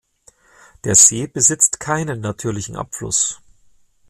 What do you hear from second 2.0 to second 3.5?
natürlichen Abfluss.